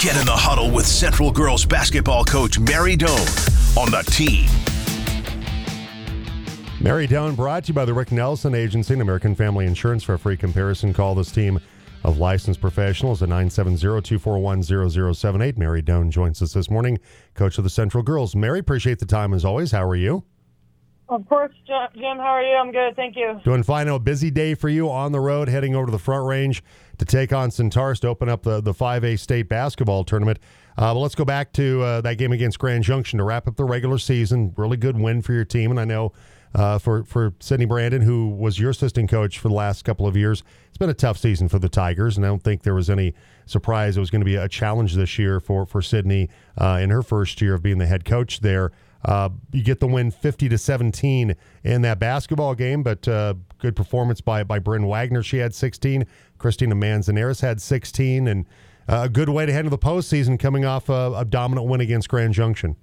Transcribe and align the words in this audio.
Get 0.00 0.16
in 0.16 0.26
the 0.26 0.32
huddle 0.32 0.70
with 0.70 0.86
Central 0.86 1.32
Girls 1.32 1.66
basketball 1.66 2.24
coach 2.24 2.60
Mary 2.60 2.94
Doan 2.94 3.18
on 3.76 3.90
the 3.90 4.04
team. 4.06 4.46
Mary 6.80 7.08
Doan 7.08 7.34
brought 7.34 7.64
to 7.64 7.70
you 7.70 7.74
by 7.74 7.84
the 7.84 7.92
Rick 7.92 8.12
Nelson 8.12 8.54
Agency 8.54 8.92
and 8.92 9.02
American 9.02 9.34
Family 9.34 9.66
Insurance. 9.66 10.04
For 10.04 10.14
a 10.14 10.18
free 10.18 10.36
comparison, 10.36 10.94
call 10.94 11.16
this 11.16 11.32
team 11.32 11.58
of 12.04 12.18
licensed 12.18 12.60
professionals 12.60 13.24
at 13.24 13.28
970-241-0078. 13.30 15.58
Mary 15.58 15.82
Doan 15.82 16.12
joins 16.12 16.40
us 16.42 16.52
this 16.52 16.70
morning, 16.70 17.00
coach 17.34 17.58
of 17.58 17.64
the 17.64 17.70
Central 17.70 18.04
Girls. 18.04 18.36
Mary, 18.36 18.60
appreciate 18.60 19.00
the 19.00 19.04
time 19.04 19.34
as 19.34 19.44
always. 19.44 19.72
How 19.72 19.84
are 19.84 19.96
you? 19.96 20.22
Of 21.08 21.26
course, 21.26 21.52
Jim. 21.66 22.18
How 22.18 22.34
are 22.34 22.42
you? 22.42 22.54
I'm 22.54 22.70
good. 22.70 22.94
Thank 22.94 23.16
you. 23.16 23.40
Doing 23.42 23.62
fine. 23.62 23.88
A 23.88 23.98
busy 23.98 24.30
day 24.30 24.54
for 24.54 24.68
you 24.68 24.90
on 24.90 25.12
the 25.12 25.20
road, 25.20 25.48
heading 25.48 25.74
over 25.74 25.86
to 25.86 25.92
the 25.92 25.98
Front 25.98 26.26
Range 26.26 26.62
to 26.98 27.04
take 27.06 27.32
on 27.32 27.50
Centaurus 27.50 28.00
to 28.00 28.08
open 28.08 28.28
up 28.28 28.42
the, 28.42 28.60
the 28.60 28.74
5A 28.74 29.18
state 29.18 29.48
basketball 29.48 30.04
tournament. 30.04 30.38
Uh, 30.76 30.92
but 30.92 31.00
let's 31.00 31.14
go 31.14 31.24
back 31.24 31.52
to 31.54 31.82
uh, 31.82 32.00
that 32.02 32.18
game 32.18 32.32
against 32.32 32.58
Grand 32.58 32.84
Junction 32.84 33.18
to 33.18 33.24
wrap 33.24 33.48
up 33.48 33.56
the 33.56 33.64
regular 33.64 33.96
season. 33.96 34.52
Really 34.56 34.76
good 34.76 34.98
win 34.98 35.22
for 35.22 35.32
your 35.32 35.46
team. 35.46 35.70
And 35.70 35.80
I 35.80 35.86
know 35.86 36.12
uh, 36.54 36.78
for, 36.78 37.04
for 37.04 37.32
Sydney 37.40 37.66
Brandon, 37.66 38.02
who 38.02 38.28
was 38.28 38.58
your 38.58 38.70
assistant 38.70 39.10
coach 39.10 39.38
for 39.38 39.48
the 39.48 39.54
last 39.54 39.84
couple 39.84 40.06
of 40.06 40.14
years, 40.14 40.42
it's 40.68 40.78
been 40.78 40.90
a 40.90 40.94
tough 40.94 41.16
season 41.16 41.48
for 41.48 41.58
the 41.58 41.70
Tigers. 41.70 42.18
And 42.18 42.26
I 42.26 42.28
don't 42.28 42.42
think 42.42 42.62
there 42.62 42.74
was 42.74 42.90
any 42.90 43.14
surprise 43.46 43.96
it 43.96 44.00
was 44.00 44.10
going 44.10 44.20
to 44.20 44.26
be 44.26 44.36
a 44.36 44.48
challenge 44.48 44.94
this 44.94 45.18
year 45.18 45.40
for, 45.40 45.64
for 45.64 45.80
Sydney 45.80 46.28
uh, 46.58 46.78
in 46.82 46.90
her 46.90 47.02
first 47.02 47.40
year 47.40 47.54
of 47.54 47.62
being 47.62 47.78
the 47.78 47.86
head 47.86 48.04
coach 48.04 48.40
there. 48.40 48.70
Uh, 49.04 49.28
you 49.52 49.62
get 49.62 49.80
the 49.80 49.86
win 49.86 50.10
50 50.10 50.48
to 50.48 50.58
17 50.58 51.36
in 51.64 51.82
that 51.82 51.98
basketball 51.98 52.54
game, 52.54 52.82
but 52.82 53.06
uh, 53.06 53.34
good 53.58 53.76
performance 53.76 54.20
by 54.20 54.42
by 54.42 54.58
Bryn 54.58 54.86
Wagner. 54.86 55.22
She 55.22 55.38
had 55.38 55.54
16. 55.54 56.06
Christina 56.38 56.74
Manzanares 56.74 57.40
had 57.40 57.60
16, 57.60 58.26
and 58.26 58.46
uh, 58.88 59.02
a 59.04 59.08
good 59.08 59.28
way 59.28 59.46
to 59.46 59.52
handle 59.52 59.70
the 59.70 59.78
postseason 59.78 60.38
coming 60.38 60.64
off 60.64 60.88
a, 60.88 61.12
a 61.16 61.24
dominant 61.24 61.68
win 61.68 61.80
against 61.80 62.08
Grand 62.08 62.34
Junction. 62.34 62.76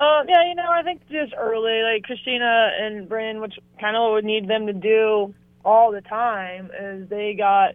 Um, 0.00 0.26
yeah, 0.28 0.46
you 0.46 0.54
know, 0.54 0.70
I 0.70 0.82
think 0.82 1.02
just 1.08 1.34
early, 1.36 1.82
like 1.82 2.04
Christina 2.04 2.70
and 2.80 3.08
Bryn, 3.08 3.40
which 3.40 3.54
kind 3.80 3.96
of 3.96 4.12
would 4.12 4.24
need 4.24 4.46
them 4.46 4.66
to 4.68 4.72
do 4.72 5.34
all 5.64 5.90
the 5.90 6.02
time, 6.02 6.70
is 6.78 7.08
they 7.08 7.34
got 7.34 7.70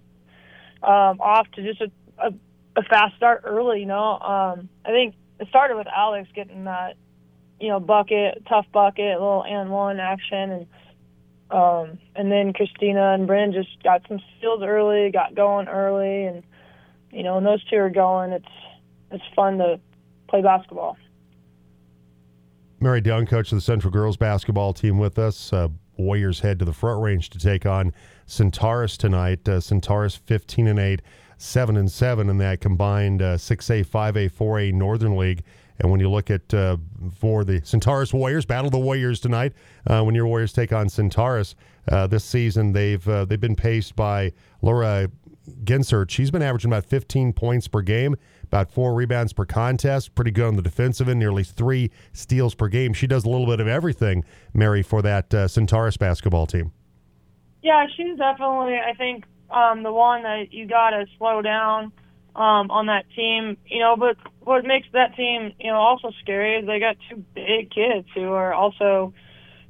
um, 0.81 1.19
off 1.19 1.47
to 1.55 1.63
just 1.63 1.81
a, 1.81 1.91
a, 2.19 2.33
a 2.77 2.83
fast 2.83 3.17
start 3.17 3.41
early. 3.43 3.81
You 3.81 3.87
know, 3.87 4.19
um, 4.19 4.69
I 4.85 4.91
think 4.91 5.15
it 5.39 5.47
started 5.49 5.77
with 5.77 5.87
Alex 5.87 6.29
getting 6.33 6.65
that, 6.65 6.95
you 7.59 7.69
know, 7.69 7.79
bucket, 7.79 8.43
tough 8.47 8.65
bucket, 8.71 9.19
little 9.19 9.43
and 9.43 9.69
one 9.69 9.99
action, 9.99 10.51
and 10.51 10.67
um, 11.51 11.99
and 12.15 12.31
then 12.31 12.53
Christina 12.53 13.13
and 13.13 13.27
Bryn 13.27 13.53
just 13.53 13.81
got 13.83 14.01
some 14.07 14.19
steals 14.37 14.63
early, 14.63 15.11
got 15.11 15.35
going 15.35 15.67
early, 15.67 16.25
and 16.25 16.43
you 17.11 17.23
know, 17.23 17.35
when 17.35 17.43
those 17.43 17.63
two 17.65 17.77
are 17.77 17.89
going, 17.89 18.31
it's 18.31 18.45
it's 19.11 19.23
fun 19.35 19.59
to 19.59 19.79
play 20.27 20.41
basketball. 20.41 20.97
Mary 22.79 23.01
Doan, 23.01 23.25
coach 23.25 23.51
of 23.51 23.57
the 23.57 23.61
Central 23.61 23.91
Girls 23.91 24.17
basketball 24.17 24.73
team, 24.73 24.97
with 24.97 25.17
us. 25.17 25.53
Uh, 25.53 25.69
Warriors 25.97 26.39
head 26.39 26.59
to 26.59 26.65
the 26.65 26.73
front 26.73 27.01
range 27.01 27.29
to 27.31 27.39
take 27.39 27.65
on 27.65 27.93
Centaurus 28.25 28.97
tonight. 28.97 29.47
Uh, 29.47 29.59
Centaurus 29.59 30.15
15 30.15 30.67
and 30.67 30.79
8 30.79 31.01
seven 31.43 31.75
and 31.75 31.91
seven 31.91 32.29
in 32.29 32.37
that 32.37 32.61
combined 32.61 33.21
uh, 33.21 33.37
six 33.37 33.69
A, 33.69 33.83
five 33.83 34.15
A, 34.15 34.27
four 34.29 34.59
A 34.59 34.71
Northern 34.71 35.17
League. 35.17 35.43
And 35.79 35.91
when 35.91 35.99
you 35.99 36.09
look 36.09 36.31
at 36.31 36.53
uh, 36.53 36.77
for 37.19 37.43
the 37.43 37.61
Centaurus 37.65 38.13
Warriors, 38.13 38.45
battle 38.45 38.69
the 38.69 38.79
Warriors 38.79 39.19
tonight. 39.19 39.53
Uh, 39.85 40.03
when 40.03 40.15
your 40.15 40.25
Warriors 40.25 40.53
take 40.53 40.71
on 40.71 40.87
Centaurus 40.87 41.55
uh, 41.91 42.07
this 42.07 42.23
season, 42.23 42.71
they've 42.71 43.05
uh, 43.07 43.25
they've 43.25 43.41
been 43.41 43.55
paced 43.55 43.95
by 43.95 44.31
Laura 44.61 45.09
Gensert. 45.65 46.09
She's 46.09 46.31
been 46.31 46.41
averaging 46.41 46.71
about 46.71 46.85
15 46.85 47.33
points 47.33 47.67
per 47.67 47.81
game, 47.81 48.15
about 48.43 48.71
four 48.71 48.93
rebounds 48.93 49.33
per 49.33 49.45
contest. 49.45 50.15
Pretty 50.15 50.31
good 50.31 50.45
on 50.45 50.55
the 50.55 50.61
defensive 50.61 51.09
end, 51.09 51.19
nearly 51.19 51.43
three 51.43 51.91
steals 52.13 52.55
per 52.55 52.69
game. 52.69 52.93
She 52.93 53.07
does 53.07 53.25
a 53.25 53.29
little 53.29 53.47
bit 53.47 53.59
of 53.59 53.67
everything, 53.67 54.23
Mary, 54.53 54.83
for 54.83 55.01
that 55.01 55.31
Centaurus 55.49 55.97
basketball 55.97 56.45
team. 56.45 56.71
Yeah, 57.61 57.85
she's 57.95 58.17
definitely, 58.17 58.77
I 58.77 58.93
think, 58.97 59.25
um, 59.53 59.83
the 59.83 59.91
one 59.91 60.23
that 60.23 60.51
you 60.51 60.67
got 60.67 60.91
to 60.91 61.05
slow 61.17 61.41
down 61.41 61.91
um, 62.35 62.71
on 62.71 62.87
that 62.87 63.05
team. 63.15 63.57
You 63.67 63.79
know, 63.79 63.95
but 63.95 64.17
what 64.41 64.65
makes 64.65 64.87
that 64.93 65.15
team, 65.15 65.53
you 65.59 65.71
know, 65.71 65.77
also 65.77 66.11
scary 66.21 66.57
is 66.57 66.65
they 66.65 66.79
got 66.79 66.97
two 67.09 67.23
big 67.33 67.71
kids 67.71 68.07
who 68.15 68.31
are 68.31 68.53
also 68.53 69.13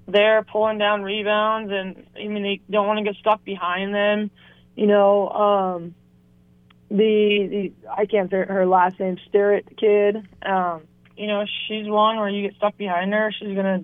there 0.08 0.44
pulling 0.44 0.78
down 0.78 1.04
rebounds, 1.04 1.72
and 1.72 2.06
I 2.16 2.28
mean 2.28 2.44
they 2.44 2.62
don't 2.70 2.88
want 2.88 3.00
to 3.00 3.04
get 3.04 3.16
stuck 3.20 3.44
behind 3.44 3.94
them. 3.94 4.32
You 4.76 4.88
know, 4.88 5.30
um, 5.30 5.96
the, 6.90 7.72
the 7.78 7.92
I 7.92 8.06
can't 8.06 8.30
say 8.30 8.44
her 8.48 8.66
last 8.66 9.00
name, 9.00 9.18
Starrett 9.30 9.78
kid. 9.78 10.28
Um, 10.42 10.84
you 11.16 11.28
know, 11.28 11.46
she's 11.68 11.88
one 11.88 12.18
where 12.18 12.30
you 12.30 12.48
get 12.48 12.56
stuck 12.58 12.78
behind 12.78 13.14
her, 13.14 13.32
she's 13.38 13.56
gonna 13.56 13.84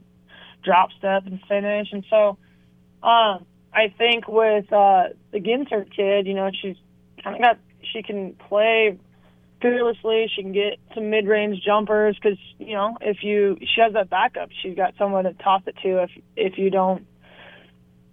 drop 0.64 0.92
step 0.98 1.26
and 1.26 1.40
finish, 1.48 1.90
and 1.92 2.06
so. 2.10 2.38
Um, 3.02 3.46
I 3.74 3.94
think 3.97 4.28
with 4.28 4.72
uh, 4.72 5.09
the 5.31 5.40
Ginter 5.40 5.85
kid, 5.96 6.28
you 6.28 6.34
know, 6.34 6.50
she's 6.62 6.75
kind 7.24 7.35
of 7.35 7.41
got 7.41 7.57
she 7.94 8.03
can 8.03 8.34
play 8.34 8.97
fearlessly. 9.62 10.30
She 10.35 10.41
can 10.41 10.52
get 10.52 10.80
some 10.94 11.09
mid-range 11.09 11.62
jumpers 11.63 12.18
because 12.22 12.38
you 12.57 12.74
know 12.74 12.97
if 13.02 13.24
you 13.24 13.57
she 13.59 13.81
has 13.81 13.94
that 13.94 14.09
backup, 14.09 14.50
she's 14.62 14.75
got 14.75 14.96
someone 14.97 15.25
to 15.25 15.34
toss 15.34 15.62
it 15.68 15.75
to 15.84 16.03
if 16.03 16.12
if 16.35 16.57
you 16.57 16.69
don't 16.69 17.06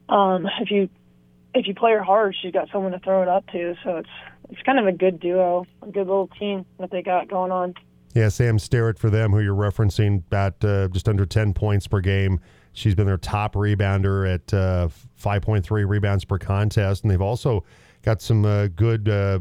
um 0.08 0.46
if 0.60 0.70
you 0.70 0.88
if 1.54 1.66
you 1.66 1.74
play 1.74 1.92
her 1.92 2.02
hard, 2.02 2.36
she's 2.40 2.52
got 2.52 2.68
someone 2.70 2.92
to 2.92 2.98
throw 2.98 3.22
it 3.22 3.28
up 3.28 3.46
to. 3.48 3.74
So 3.82 3.96
it's 3.96 4.08
it's 4.50 4.62
kind 4.62 4.78
of 4.78 4.86
a 4.86 4.92
good 4.92 5.18
duo, 5.20 5.66
a 5.82 5.86
good 5.86 6.06
little 6.06 6.28
team 6.38 6.66
that 6.78 6.90
they 6.90 7.02
got 7.02 7.28
going 7.28 7.50
on. 7.50 7.74
Yeah, 8.14 8.28
Sam 8.28 8.58
Starrett 8.58 8.98
for 8.98 9.10
them, 9.10 9.32
who 9.32 9.40
you're 9.40 9.54
referencing, 9.54 10.22
at 10.32 10.64
uh, 10.64 10.88
just 10.88 11.06
under 11.06 11.26
10 11.26 11.52
points 11.52 11.86
per 11.86 12.00
game. 12.00 12.40
She's 12.76 12.94
been 12.94 13.06
their 13.06 13.16
top 13.16 13.54
rebounder 13.54 14.34
at 14.34 14.52
uh, 14.52 14.88
5.3 15.18 15.88
rebounds 15.88 16.26
per 16.26 16.38
contest, 16.38 17.02
and 17.02 17.10
they've 17.10 17.22
also 17.22 17.64
got 18.02 18.20
some 18.20 18.44
uh, 18.44 18.66
good 18.68 19.08
uh, 19.08 19.40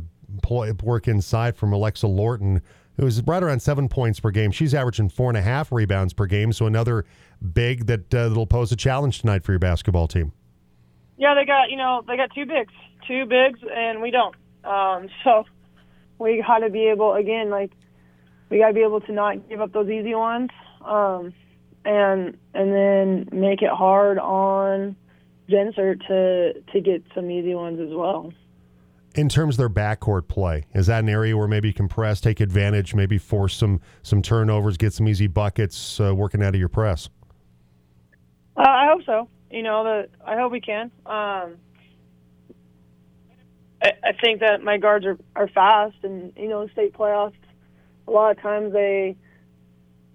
work 0.81 1.09
inside 1.09 1.57
from 1.57 1.73
Alexa 1.73 2.07
Lorton, 2.07 2.61
who's 2.95 3.21
right 3.23 3.43
around 3.43 3.61
seven 3.61 3.89
points 3.89 4.21
per 4.21 4.31
game. 4.31 4.51
She's 4.51 4.73
averaging 4.73 5.09
four 5.09 5.29
and 5.29 5.37
a 5.37 5.41
half 5.41 5.73
rebounds 5.73 6.13
per 6.13 6.27
game, 6.27 6.53
so 6.53 6.65
another 6.65 7.03
big 7.53 7.87
that 7.87 8.13
uh, 8.13 8.29
that'll 8.29 8.47
pose 8.47 8.71
a 8.71 8.77
challenge 8.77 9.19
tonight 9.19 9.43
for 9.43 9.51
your 9.51 9.59
basketball 9.59 10.07
team. 10.07 10.31
Yeah, 11.17 11.35
they 11.35 11.45
got 11.45 11.69
you 11.69 11.75
know 11.75 12.03
they 12.07 12.15
got 12.15 12.33
two 12.33 12.45
bigs, 12.45 12.73
two 13.05 13.25
bigs, 13.25 13.59
and 13.69 14.01
we 14.01 14.11
don't. 14.11 14.35
Um, 14.63 15.09
so 15.25 15.43
we 16.19 16.41
got 16.47 16.59
to 16.59 16.69
be 16.69 16.87
able 16.87 17.15
again, 17.15 17.49
like 17.49 17.73
we 18.49 18.59
got 18.59 18.69
to 18.69 18.73
be 18.73 18.81
able 18.81 19.01
to 19.01 19.11
not 19.11 19.49
give 19.49 19.59
up 19.59 19.73
those 19.73 19.89
easy 19.89 20.15
ones. 20.15 20.51
Um, 20.85 21.33
and 21.85 22.37
and 22.53 22.73
then 22.73 23.29
make 23.31 23.61
it 23.61 23.69
hard 23.69 24.17
on 24.19 24.95
Gensert 25.49 26.05
to 26.07 26.61
to 26.73 26.81
get 26.81 27.03
some 27.13 27.29
easy 27.29 27.55
ones 27.55 27.79
as 27.79 27.93
well. 27.95 28.33
In 29.13 29.29
terms 29.29 29.55
of 29.55 29.59
their 29.59 29.69
backcourt 29.69 30.27
play, 30.27 30.65
is 30.73 30.87
that 30.87 30.99
an 30.99 31.09
area 31.09 31.37
where 31.37 31.47
maybe 31.47 31.69
you 31.69 31.73
can 31.73 31.87
press, 31.87 32.19
take 32.19 32.41
advantage, 32.41 32.93
maybe 32.93 33.17
force 33.17 33.55
some 33.55 33.79
some 34.01 34.21
turnovers, 34.21 34.77
get 34.77 34.93
some 34.93 35.07
easy 35.07 35.27
buckets 35.27 35.99
uh, 35.99 36.13
working 36.13 36.43
out 36.43 36.53
of 36.53 36.59
your 36.59 36.69
press? 36.69 37.09
Uh, 38.57 38.61
I 38.61 38.87
hope 38.87 39.05
so. 39.05 39.29
You 39.51 39.63
know, 39.63 39.83
that 39.83 40.09
I 40.25 40.35
hope 40.35 40.51
we 40.51 40.59
can. 40.59 40.91
Um, 41.05 41.57
I, 43.81 43.91
I 44.03 44.11
think 44.19 44.39
that 44.39 44.63
my 44.63 44.77
guards 44.77 45.05
are, 45.05 45.17
are 45.35 45.47
fast, 45.47 45.97
and 46.03 46.33
you 46.35 46.49
know, 46.49 46.67
state 46.69 46.93
playoffs. 46.93 47.33
A 48.07 48.11
lot 48.11 48.31
of 48.31 48.41
times 48.41 48.73
they 48.73 49.15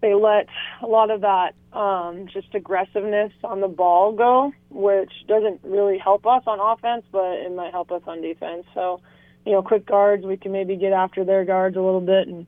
they 0.00 0.14
let 0.14 0.46
a 0.82 0.86
lot 0.86 1.10
of 1.10 1.20
that 1.22 1.54
um, 1.72 2.26
just 2.32 2.54
aggressiveness 2.54 3.32
on 3.44 3.60
the 3.60 3.68
ball 3.68 4.12
go, 4.12 4.52
which 4.70 5.12
doesn't 5.28 5.60
really 5.62 5.98
help 5.98 6.26
us 6.26 6.42
on 6.46 6.58
offense, 6.60 7.04
but 7.12 7.32
it 7.38 7.54
might 7.54 7.72
help 7.72 7.92
us 7.92 8.02
on 8.06 8.20
defense. 8.20 8.64
So, 8.74 9.00
you 9.46 9.52
know, 9.52 9.62
quick 9.62 9.86
guards, 9.86 10.24
we 10.24 10.36
can 10.36 10.52
maybe 10.52 10.76
get 10.76 10.92
after 10.92 11.24
their 11.24 11.44
guards 11.44 11.76
a 11.76 11.80
little 11.80 12.00
bit, 12.00 12.28
and 12.28 12.46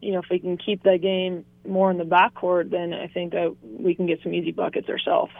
you 0.00 0.12
know, 0.12 0.18
if 0.18 0.26
we 0.30 0.38
can 0.38 0.56
keep 0.56 0.82
that 0.82 1.00
game 1.00 1.44
more 1.66 1.90
in 1.90 1.98
the 1.98 2.04
backcourt, 2.04 2.70
then 2.70 2.92
I 2.92 3.06
think 3.08 3.32
that 3.32 3.56
we 3.62 3.94
can 3.94 4.06
get 4.06 4.22
some 4.22 4.34
easy 4.34 4.52
buckets 4.52 4.88
ourselves. 4.88 5.32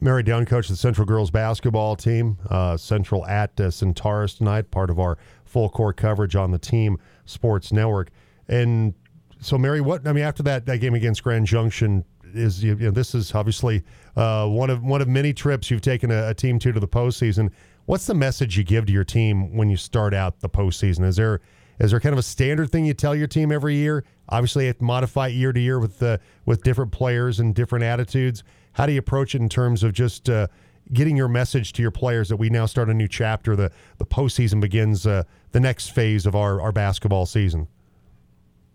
Mary 0.00 0.22
Doan, 0.22 0.46
coach 0.46 0.66
of 0.66 0.70
the 0.70 0.76
Central 0.76 1.06
girls 1.06 1.30
basketball 1.30 1.96
team. 1.96 2.38
Uh, 2.48 2.76
Central 2.76 3.26
at 3.26 3.60
uh, 3.60 3.70
Centaurus 3.70 4.34
tonight, 4.34 4.70
part 4.70 4.90
of 4.90 4.98
our 4.98 5.18
full 5.44 5.68
court 5.68 5.96
coverage 5.96 6.36
on 6.36 6.52
the 6.52 6.58
Team 6.58 6.98
Sports 7.24 7.72
Network. 7.72 8.10
And 8.46 8.94
so 9.40 9.58
Mary, 9.58 9.80
what 9.80 10.06
I 10.06 10.12
mean 10.12 10.24
after 10.24 10.42
that 10.44 10.66
that 10.66 10.78
game 10.78 10.94
against 10.94 11.22
Grand 11.22 11.46
Junction 11.46 12.04
is 12.34 12.62
you 12.62 12.74
know, 12.74 12.90
this 12.90 13.14
is 13.14 13.34
obviously 13.34 13.82
uh, 14.16 14.46
one 14.46 14.70
of 14.70 14.82
one 14.82 15.00
of 15.00 15.08
many 15.08 15.32
trips 15.32 15.70
you've 15.70 15.80
taken 15.80 16.10
a, 16.10 16.28
a, 16.28 16.34
team 16.34 16.58
to 16.60 16.72
to 16.72 16.80
the 16.80 16.88
postseason. 16.88 17.50
What's 17.86 18.06
the 18.06 18.14
message 18.14 18.58
you 18.58 18.64
give 18.64 18.86
to 18.86 18.92
your 18.92 19.04
team 19.04 19.56
when 19.56 19.70
you 19.70 19.76
start 19.76 20.12
out 20.12 20.40
the 20.40 20.48
postseason? 20.48 21.04
Is 21.04 21.16
there 21.16 21.40
is 21.78 21.92
there 21.92 22.00
kind 22.00 22.12
of 22.12 22.18
a 22.18 22.24
standard 22.24 22.70
thing 22.70 22.84
you 22.84 22.94
tell 22.94 23.14
your 23.14 23.28
team 23.28 23.52
every 23.52 23.76
year? 23.76 24.04
Obviously, 24.28 24.68
it 24.68 24.82
modify 24.82 25.28
year 25.28 25.52
to 25.52 25.60
year 25.60 25.78
with 25.78 26.02
uh, 26.02 26.18
with 26.44 26.62
different 26.62 26.92
players 26.92 27.40
and 27.40 27.54
different 27.54 27.84
attitudes. 27.84 28.42
How 28.72 28.86
do 28.86 28.92
you 28.92 28.98
approach 28.98 29.34
it 29.34 29.40
in 29.40 29.48
terms 29.48 29.82
of 29.82 29.92
just 29.92 30.28
uh, 30.28 30.48
getting 30.92 31.16
your 31.16 31.28
message 31.28 31.72
to 31.74 31.82
your 31.82 31.90
players 31.90 32.28
that 32.28 32.36
we 32.36 32.50
now 32.50 32.66
start 32.66 32.88
a 32.90 32.94
new 32.94 33.08
chapter? 33.08 33.56
The 33.56 33.70
the 33.98 34.06
postseason 34.06 34.60
begins 34.60 35.06
uh, 35.06 35.22
the 35.52 35.60
next 35.60 35.88
phase 35.88 36.26
of 36.26 36.34
our, 36.34 36.60
our 36.60 36.72
basketball 36.72 37.26
season? 37.26 37.68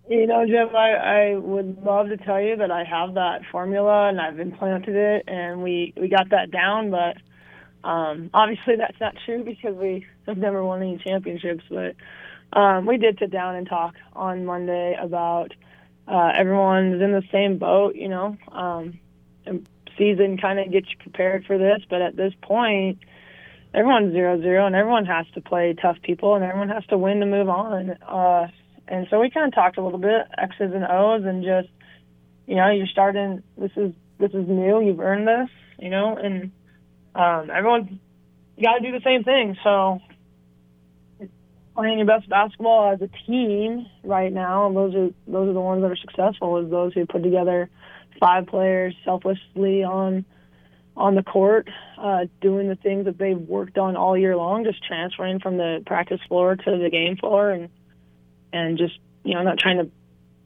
You 0.07 0.27
know, 0.27 0.45
Jim, 0.45 0.75
I, 0.75 0.91
I 1.31 1.35
would 1.37 1.81
love 1.83 2.09
to 2.09 2.17
tell 2.17 2.41
you 2.41 2.57
that 2.57 2.71
I 2.71 2.83
have 2.83 3.13
that 3.13 3.41
formula 3.51 4.09
and 4.09 4.19
I've 4.19 4.39
implanted 4.39 4.95
it 4.95 5.23
and 5.27 5.63
we, 5.63 5.93
we 5.95 6.09
got 6.09 6.29
that 6.31 6.51
down, 6.51 6.91
but 6.91 7.17
um, 7.87 8.29
obviously 8.33 8.75
that's 8.77 8.99
not 8.99 9.15
true 9.25 9.43
because 9.45 9.75
we 9.75 10.05
have 10.27 10.37
never 10.37 10.63
won 10.63 10.81
any 10.81 10.97
championships. 10.97 11.63
But 11.69 11.95
um, 12.57 12.85
we 12.85 12.97
did 12.97 13.17
sit 13.19 13.31
down 13.31 13.55
and 13.55 13.67
talk 13.67 13.95
on 14.13 14.45
Monday 14.45 14.97
about 15.01 15.53
uh, 16.07 16.31
everyone's 16.37 17.01
in 17.01 17.13
the 17.13 17.23
same 17.31 17.57
boat, 17.57 17.95
you 17.95 18.09
know. 18.09 18.37
Um, 18.51 18.99
and 19.45 19.67
season 19.97 20.37
kind 20.37 20.59
of 20.59 20.71
gets 20.71 20.89
you 20.89 20.97
prepared 20.99 21.45
for 21.45 21.57
this, 21.57 21.79
but 21.89 22.01
at 22.01 22.17
this 22.17 22.33
point, 22.41 22.99
everyone's 23.73 24.11
zero 24.13 24.41
zero 24.41 24.65
and 24.65 24.75
everyone 24.75 25.05
has 25.05 25.25
to 25.35 25.41
play 25.41 25.73
tough 25.81 25.97
people 26.03 26.35
and 26.35 26.43
everyone 26.43 26.69
has 26.69 26.85
to 26.87 26.97
win 26.97 27.21
to 27.21 27.25
move 27.25 27.49
on. 27.49 27.91
Uh, 28.07 28.47
and 28.87 29.07
so 29.09 29.19
we 29.19 29.29
kind 29.29 29.47
of 29.47 29.53
talked 29.53 29.77
a 29.77 29.83
little 29.83 29.99
bit 29.99 30.27
X's 30.37 30.73
and 30.73 30.83
O's 30.83 31.23
and 31.25 31.43
just, 31.43 31.69
you 32.47 32.55
know, 32.55 32.69
you're 32.69 32.87
starting. 32.87 33.43
This 33.57 33.71
is 33.75 33.93
this 34.19 34.31
is 34.31 34.47
new. 34.47 34.81
You've 34.81 34.99
earned 34.99 35.27
this, 35.27 35.49
you 35.79 35.89
know, 35.89 36.17
and 36.17 36.51
um, 37.15 37.49
everyone's 37.49 37.97
got 38.61 38.79
to 38.79 38.79
do 38.81 38.91
the 38.91 39.03
same 39.03 39.23
thing. 39.23 39.57
So 39.63 39.99
playing 41.75 41.97
your 41.97 42.07
best 42.07 42.29
basketball 42.29 42.93
as 42.93 43.01
a 43.01 43.09
team 43.25 43.87
right 44.03 44.31
now, 44.31 44.71
those 44.71 44.93
are 44.95 45.09
those 45.27 45.49
are 45.49 45.53
the 45.53 45.61
ones 45.61 45.81
that 45.81 45.91
are 45.91 45.95
successful. 45.95 46.57
Is 46.57 46.69
those 46.69 46.93
who 46.93 47.05
put 47.05 47.23
together 47.23 47.69
five 48.19 48.47
players 48.47 48.95
selflessly 49.05 49.83
on 49.83 50.25
on 50.95 51.15
the 51.15 51.23
court, 51.23 51.67
uh, 51.97 52.25
doing 52.41 52.69
the 52.69 52.75
things 52.75 53.05
that 53.05 53.17
they've 53.17 53.39
worked 53.39 53.77
on 53.79 53.95
all 53.95 54.15
year 54.15 54.37
long, 54.37 54.63
just 54.63 54.83
transferring 54.83 55.39
from 55.39 55.57
the 55.57 55.81
practice 55.85 56.19
floor 56.27 56.55
to 56.55 56.77
the 56.77 56.89
game 56.89 57.17
floor 57.17 57.49
and 57.49 57.69
and 58.53 58.77
just 58.77 58.97
you 59.23 59.33
know 59.33 59.43
not 59.43 59.57
trying 59.57 59.77
to 59.77 59.89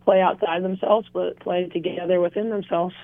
play 0.06 0.22
outside 0.22 0.64
themselves, 0.64 1.08
but 1.14 1.40
play 1.40 1.68
together 1.68 2.20
within 2.20 2.50
themselves. 2.50 2.96